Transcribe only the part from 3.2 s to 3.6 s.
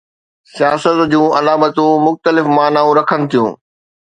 ٿيون.